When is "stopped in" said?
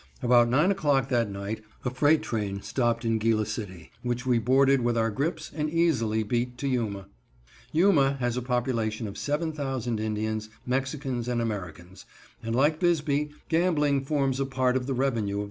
2.63-3.19